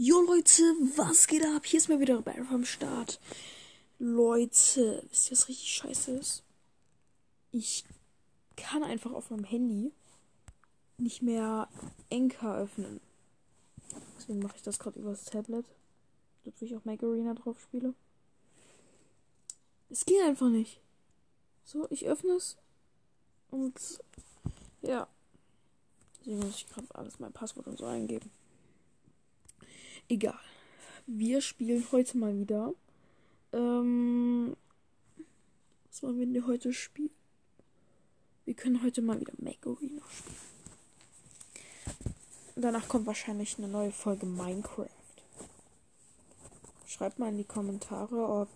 Jo 0.00 0.20
Leute, 0.20 0.62
was 0.96 1.26
geht 1.26 1.44
ab? 1.44 1.66
Hier 1.66 1.78
ist 1.78 1.88
mal 1.88 1.98
wieder 1.98 2.22
Barry 2.22 2.44
vom 2.44 2.64
Start. 2.64 3.18
Leute, 3.98 5.04
wisst 5.10 5.26
ihr, 5.26 5.32
was 5.32 5.48
richtig 5.48 5.72
scheiße 5.72 6.12
ist? 6.12 6.44
Ich 7.50 7.84
kann 8.54 8.84
einfach 8.84 9.10
auf 9.10 9.30
meinem 9.30 9.42
Handy 9.42 9.90
nicht 10.98 11.22
mehr 11.22 11.68
Enker 12.10 12.58
öffnen. 12.58 13.00
Deswegen 14.16 14.38
mache 14.38 14.54
ich 14.54 14.62
das 14.62 14.78
gerade 14.78 15.00
über 15.00 15.10
das 15.10 15.24
Tablet. 15.24 15.66
Damit 16.44 16.62
ich 16.62 16.76
auch 16.76 16.84
Make 16.84 17.04
Arena 17.04 17.34
drauf 17.34 17.60
spiele. 17.60 17.92
Es 19.90 20.04
geht 20.04 20.22
einfach 20.22 20.48
nicht. 20.48 20.80
So, 21.64 21.88
ich 21.90 22.06
öffne 22.06 22.34
es. 22.34 22.56
Und 23.50 23.74
ja. 24.80 25.08
Deswegen 26.20 26.38
muss 26.38 26.54
ich 26.54 26.68
gerade 26.68 26.86
alles 26.94 27.18
mein 27.18 27.32
Passwort 27.32 27.66
und 27.66 27.78
so 27.78 27.86
eingeben. 27.86 28.30
Egal. 30.10 30.40
Wir 31.06 31.42
spielen 31.42 31.86
heute 31.92 32.16
mal 32.16 32.38
wieder. 32.38 32.72
Ähm, 33.52 34.56
was 35.86 36.02
wollen 36.02 36.18
wir 36.18 36.26
denn 36.26 36.46
heute 36.46 36.72
spielen? 36.72 37.10
Wir 38.46 38.54
können 38.54 38.82
heute 38.82 39.02
mal 39.02 39.20
wieder 39.20 39.34
Make 39.36 39.68
Arena 39.68 40.02
spielen. 40.08 40.36
Danach 42.56 42.88
kommt 42.88 43.06
wahrscheinlich 43.06 43.58
eine 43.58 43.68
neue 43.68 43.92
Folge 43.92 44.24
Minecraft. 44.24 44.88
Schreibt 46.86 47.18
mal 47.18 47.28
in 47.28 47.36
die 47.36 47.44
Kommentare, 47.44 48.26
ob 48.26 48.48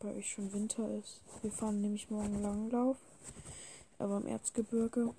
bei 0.00 0.14
euch 0.14 0.30
schon 0.30 0.50
Winter 0.54 0.88
ist. 0.98 1.20
Wir 1.42 1.52
fahren 1.52 1.82
nämlich 1.82 2.08
morgen 2.08 2.40
Langlauf. 2.40 2.96
Aber 3.98 4.16
im 4.16 4.26
Erzgebirge. 4.26 5.12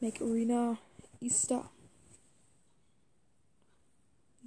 Make 0.00 0.24
Arena. 0.24 0.78
Wie 1.20 1.30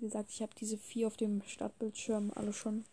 gesagt, 0.08 0.32
ich 0.32 0.42
habe 0.42 0.54
diese 0.60 0.78
vier 0.78 1.08
auf 1.08 1.18
dem 1.18 1.42
Startbildschirm 1.44 2.32
alle 2.36 2.54
schon. 2.54 2.86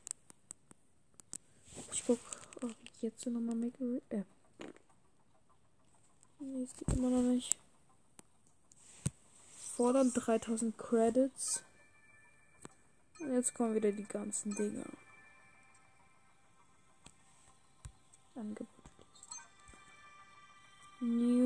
Ich 1.93 2.05
guck, 2.07 2.19
ob 2.63 2.75
ich 2.85 3.03
jetzt 3.03 3.27
nochmal 3.27 3.57
Make. 3.57 4.03
Äh. 4.11 4.23
Nee, 6.41 6.63
es 6.63 6.77
geht 6.77 6.93
immer 6.97 7.11
noch 7.11 7.23
nicht. 7.23 7.57
Fordern 9.77 10.13
3000 10.13 10.77
Credits. 10.77 11.65
Und 13.21 13.33
jetzt 13.33 13.55
kommen 13.55 13.75
wieder 13.75 13.93
die 13.93 14.05
ganzen 14.05 14.55
Dinger. 14.55 14.87
Angebot. 18.35 18.69
New. 21.01 21.44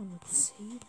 Und 0.00 0.18
10. 0.26 0.80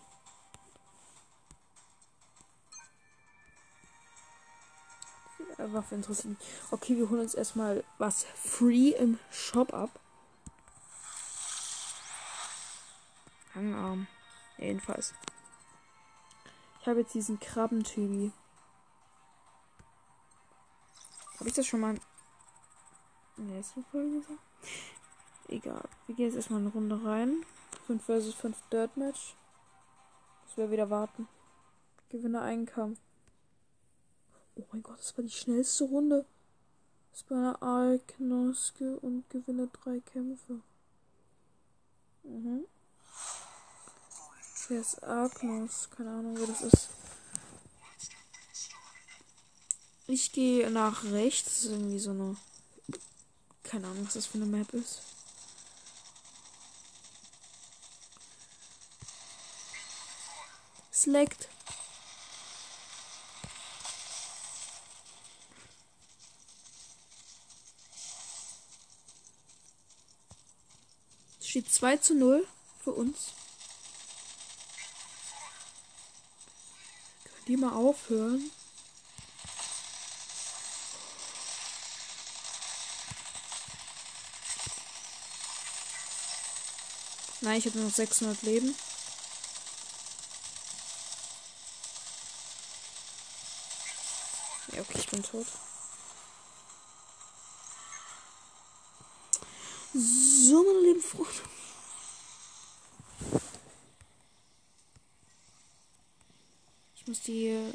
Waffe 5.73 5.95
interessiert 5.95 6.39
mich. 6.39 6.47
Okay, 6.71 6.95
wir 6.95 7.09
holen 7.09 7.19
uns 7.19 7.33
erstmal 7.33 7.83
was 7.97 8.23
free 8.23 8.91
im 8.91 9.19
Shop 9.29 9.73
ab. 9.73 9.89
Hangarm. 13.53 14.07
Jedenfalls. 14.57 15.13
Ich 16.79 16.87
habe 16.87 17.01
jetzt 17.01 17.13
diesen 17.13 17.37
Krabbentybi. 17.37 18.31
Habe 21.37 21.49
ich 21.49 21.55
das 21.55 21.67
schon 21.67 21.81
mal 21.81 21.99
in 23.35 23.49
der 23.49 23.57
ersten 23.57 23.83
Folge 23.91 24.19
gesagt? 24.19 24.39
Egal. 25.49 25.89
Wir 26.07 26.15
gehen 26.15 26.27
jetzt 26.27 26.35
erstmal 26.35 26.61
eine 26.61 26.69
Runde 26.69 27.03
rein. 27.03 27.45
5 27.99 28.05
vs 28.05 28.33
5 28.35 28.57
Dirt 28.71 28.95
Match. 28.95 29.35
Müssen 30.43 30.57
wir 30.57 30.71
wieder 30.71 30.89
warten. 30.89 31.27
Gewinne 32.07 32.41
einen 32.41 32.65
Kampf. 32.65 32.99
Oh 34.55 34.63
mein 34.71 34.81
Gott, 34.81 34.99
das 34.99 35.17
war 35.17 35.23
die 35.25 35.31
schnellste 35.31 35.85
Runde. 35.85 36.25
Das 37.11 37.29
war 37.29 37.37
eine 37.37 37.61
Alknoske 37.61 38.97
und 38.99 39.29
gewinne 39.29 39.67
drei 39.67 39.99
Kämpfe. 39.99 40.61
Mhm. 42.23 42.65
Wer 44.69 44.79
ist 44.79 45.03
Agnos? 45.03 45.89
Keine 45.89 46.11
Ahnung, 46.11 46.37
wer 46.37 46.47
das 46.47 46.61
ist. 46.61 46.89
Ich 50.07 50.31
gehe 50.31 50.69
nach 50.71 51.03
rechts. 51.03 51.45
Das 51.45 51.63
ist 51.65 51.71
irgendwie 51.71 51.99
so 51.99 52.11
eine. 52.11 52.37
Keine 53.63 53.87
Ahnung, 53.87 54.05
was 54.05 54.13
das 54.13 54.27
für 54.27 54.37
eine 54.37 54.45
Map 54.45 54.73
ist. 54.73 55.01
Select. 61.01 61.47
Steht 71.41 71.73
2 71.73 71.97
zu 71.97 72.13
0 72.13 72.47
für 72.83 72.91
uns. 72.91 73.33
Können 77.23 77.45
die 77.47 77.57
mal 77.57 77.73
aufhören? 77.73 78.51
Nein, 87.41 87.57
ich 87.57 87.65
habe 87.65 87.79
nur 87.79 87.87
noch 87.87 87.95
600 87.95 88.43
Leben. 88.43 88.75
Okay, 94.81 94.99
ich 94.99 95.07
bin 95.07 95.23
tot. 95.23 95.45
So, 99.93 100.63
meine 100.63 100.79
lieben 100.79 101.01
Freunde. 101.01 101.29
Ich 106.95 107.07
muss 107.07 107.21
die. 107.21 107.73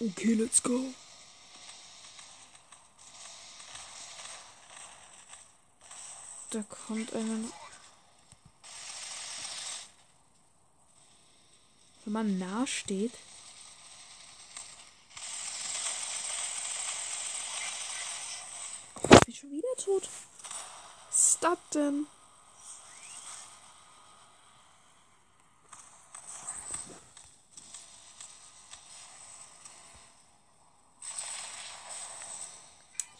Okay, 0.00 0.34
let's 0.34 0.60
go. 0.60 0.92
Da 6.52 6.62
kommt 6.64 7.14
einer. 7.14 7.48
Wenn 12.04 12.12
man 12.12 12.38
nah 12.38 12.66
steht. 12.66 13.12
Ich 19.02 19.20
bin 19.24 19.34
schon 19.34 19.50
wieder 19.50 19.74
tot. 19.82 20.10
Das 21.08 21.38
denn? 21.72 22.06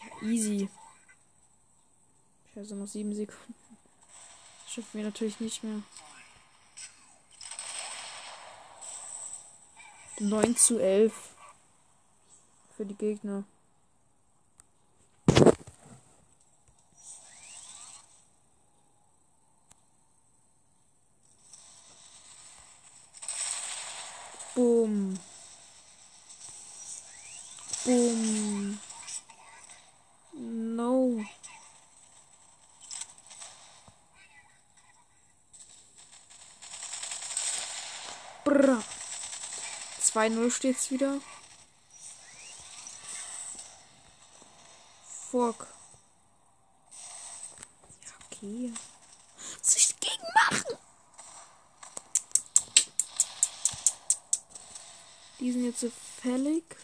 Ja, 0.03 0.29
easy. 0.29 0.69
Also 2.63 2.77
noch 2.77 2.87
sieben 2.87 3.13
Sekunden. 3.13 3.57
Schaffen 4.69 4.91
wir 4.93 5.03
natürlich 5.03 5.41
nicht 5.41 5.65
mehr. 5.65 5.83
9 10.21 10.57
zu 10.57 10.79
11 10.79 11.13
für 12.77 12.87
die 12.87 12.95
Gegner. 12.95 13.43
2-0 40.13 40.51
steht's 40.51 40.91
wieder. 40.91 41.21
Fuck. 45.31 45.67
Ja, 48.03 48.11
okay. 48.27 48.75
Was 49.63 49.77
ich 49.77 49.95
dagegen 49.95 50.23
machen? 50.35 50.79
Die 55.41 55.53
sind 55.53 55.65
jetzt 55.65 55.81
so 55.81 55.91
fällig. 56.21 56.77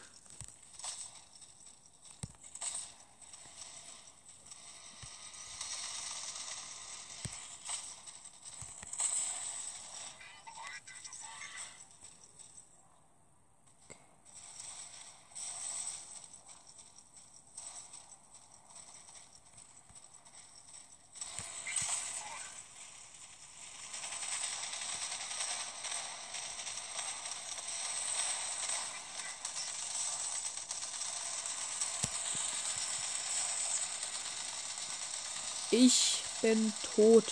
Ich 35.70 36.22
bin 36.40 36.72
tot. 36.94 37.24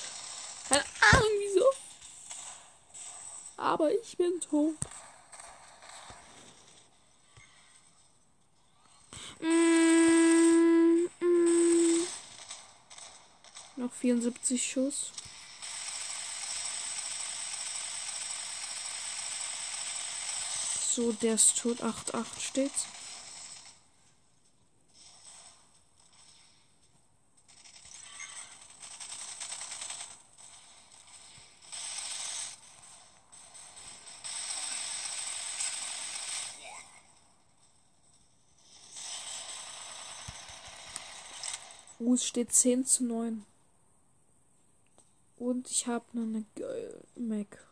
Keine 0.69 0.85
Ahnung 1.12 1.31
wieso. 1.38 1.65
Aber 3.56 3.91
ich 3.91 4.17
bin 4.17 4.38
tot. 4.41 4.77
Mm, 9.41 11.09
mm. 11.21 12.06
Noch 13.77 13.93
74 13.93 14.71
Schuss. 14.71 15.12
So, 20.94 21.12
der 21.12 21.35
ist 21.35 21.59
tot. 21.59 21.83
8-8 21.83 22.25
steht's. 22.41 22.87
Uh, 41.99 42.15
es 42.15 42.27
steht 42.27 42.53
10 42.53 42.85
zu 42.85 43.05
9. 43.05 43.45
Und 45.39 45.71
ich 45.71 45.87
habe 45.87 46.05
eine 46.15 46.45
geile 46.55 47.03
Mac. 47.15 47.67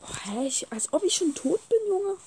Boah, 0.00 0.24
hä? 0.24 0.46
Ich, 0.46 0.70
als 0.72 0.92
ob 0.92 1.02
ich 1.04 1.14
schon 1.14 1.34
tot 1.34 1.60
bin, 1.68 1.78
Junge. 1.88 2.18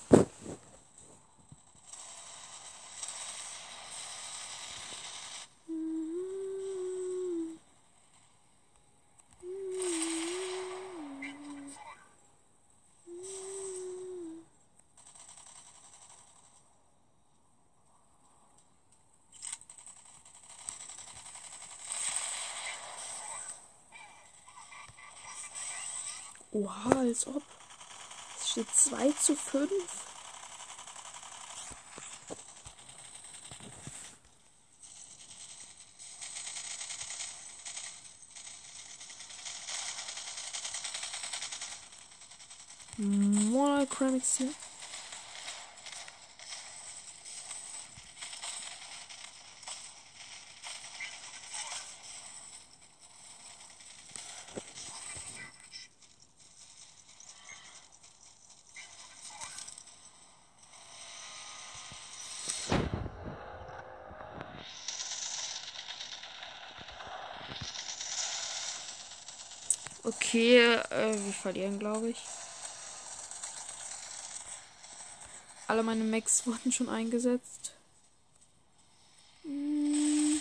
Oha, 26.56 27.00
als 27.00 27.28
ob. 27.28 27.44
Es 28.40 28.52
steht 28.52 28.70
2 28.74 29.12
zu 29.12 29.36
5. 29.36 29.70
Monochromix 43.00 44.38
hier. 44.38 44.54
Okay, 70.06 70.60
äh, 70.92 71.14
wir 71.14 71.34
verlieren, 71.34 71.80
glaube 71.80 72.10
ich. 72.10 72.22
Alle 75.66 75.82
meine 75.82 76.04
Max 76.04 76.46
wurden 76.46 76.72
schon 76.72 76.90
eingesetzt. 76.90 77.74
Mm. 79.46 80.36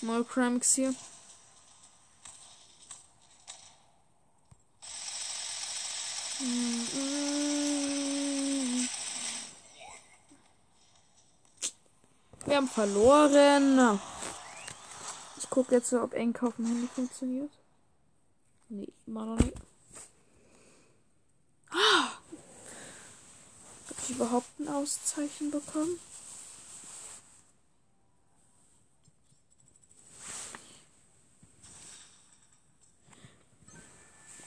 Mal 0.00 0.24
Cramix 0.24 0.74
hier. 0.74 0.92
Wir 0.92 0.96
haben 0.96 1.19
verloren. 12.80 14.00
Ich 15.36 15.50
gucke 15.50 15.74
jetzt, 15.74 15.92
ob 15.92 16.14
Enk 16.14 16.42
auf 16.42 16.56
dem 16.56 16.64
Handy 16.64 16.88
funktioniert. 16.88 17.52
Nee, 18.70 18.88
immer 19.06 19.26
noch 19.26 19.38
nicht. 19.38 19.54
Ah! 21.68 22.12
Hab 23.86 23.96
ich 24.02 24.10
überhaupt 24.10 24.58
ein 24.58 24.68
Auszeichen 24.68 25.50
bekommen? 25.50 26.00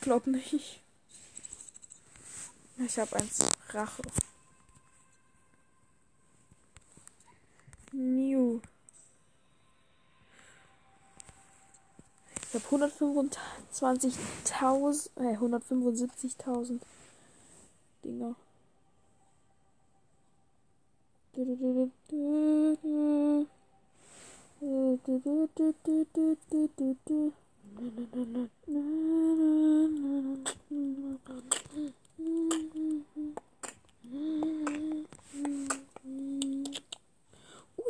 Glaub 0.01 0.25
nicht. 0.25 0.81
Ich 2.79 2.97
habe 2.97 3.15
eins 3.15 3.39
Rache. 3.69 4.01
Ich 12.53 12.63
habe 12.63 12.85
125.000, 12.85 15.09
äh, 15.15 15.35
175.000 15.35 16.79
Dinger. 18.03 18.35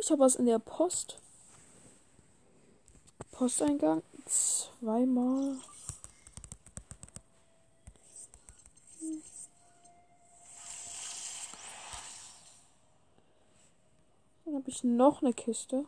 ich 0.00 0.10
habe 0.10 0.20
was 0.20 0.36
in 0.36 0.46
der 0.46 0.58
Post. 0.58 1.18
Posteingang. 3.30 4.02
Zweimal. 4.26 5.56
Dann 14.44 14.54
habe 14.54 14.70
ich 14.70 14.84
noch 14.84 15.22
eine 15.22 15.32
Kiste. 15.32 15.86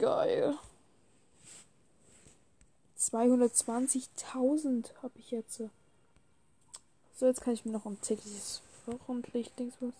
geil. 0.00 0.58
220.000 2.98 4.86
habe 5.02 5.18
ich 5.18 5.30
jetzt. 5.30 5.62
So, 7.16 7.26
jetzt 7.26 7.42
kann 7.42 7.54
ich 7.54 7.64
mir 7.64 7.72
noch 7.72 7.86
ein 7.86 8.00
tägliches 8.00 8.62
Wochenlicht-Dingsbums. 8.86 9.94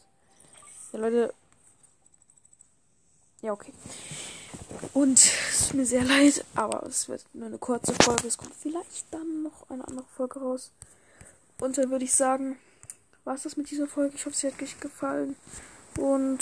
Ja, 0.93 0.99
Leute. 0.99 1.35
Ja, 3.43 3.53
okay. 3.53 3.73
Und 4.93 5.19
es 5.19 5.61
ist 5.61 5.75
mir 5.75 5.87
sehr 5.87 6.05
leid, 6.05 6.45
aber 6.55 6.85
es 6.87 7.09
wird 7.09 7.25
nur 7.33 7.47
eine 7.47 7.59
kurze 7.59 7.95
Folge. 8.03 8.27
Es 8.27 8.39
kommt 8.39 8.55
vielleicht 8.55 9.07
dann 9.13 9.43
noch 9.45 9.71
eine 9.71 9.87
andere 9.87 10.07
Folge 10.17 10.41
raus. 10.41 10.73
Und 11.61 11.79
dann 11.79 11.91
würde 11.91 12.05
ich 12.05 12.15
sagen, 12.15 12.59
war 13.25 13.35
es 13.35 13.43
das 13.43 13.57
mit 13.57 13.71
dieser 13.71 13.87
Folge. 13.87 14.17
Ich 14.17 14.27
hoffe, 14.27 14.37
sie 14.37 14.49
hat 14.49 14.61
euch 14.61 14.81
gefallen. 14.81 15.37
Und 15.97 16.41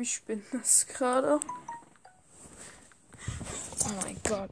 Irgendwie 0.00 0.12
spinnt 0.12 0.44
das 0.52 0.86
gerade. 0.86 1.38
Oh 3.84 3.90
mein 4.02 4.16
Gott. 4.26 4.48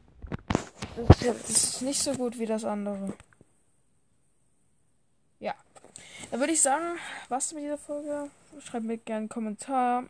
Das 0.95 1.49
ist 1.49 1.81
nicht 1.81 2.03
so 2.03 2.13
gut 2.13 2.37
wie 2.37 2.45
das 2.45 2.63
andere. 2.63 3.15
Ja. 5.39 5.55
Dann 6.29 6.39
würde 6.39 6.53
ich 6.53 6.61
sagen, 6.61 6.99
was 7.29 7.51
mit 7.53 7.63
dieser 7.63 7.79
Folge? 7.79 8.29
Schreibt 8.63 8.85
mir 8.85 8.99
gerne 8.99 9.21
einen 9.21 9.29
Kommentar 9.29 10.03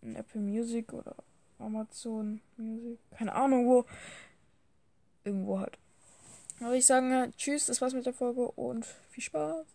in 0.00 0.16
Apple 0.16 0.40
Music 0.40 0.90
oder 0.94 1.16
Amazon 1.58 2.40
Music. 2.56 2.98
Keine 3.10 3.34
Ahnung 3.34 3.66
wo. 3.66 3.84
Irgendwo 5.22 5.58
halt. 5.60 5.76
Dann 6.60 6.68
würde 6.68 6.78
ich 6.78 6.86
sagen, 6.86 7.34
tschüss, 7.36 7.66
das 7.66 7.82
war's 7.82 7.92
mit 7.92 8.06
der 8.06 8.14
Folge 8.14 8.50
und 8.52 8.86
viel 9.10 9.24
Spaß. 9.24 9.66